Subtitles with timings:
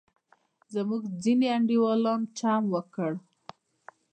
[0.73, 3.11] زموږ ځینې انډیوالان چم وکړ.